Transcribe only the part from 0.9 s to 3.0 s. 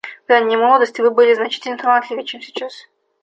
Вы были значительно талантливее, чем сейчас.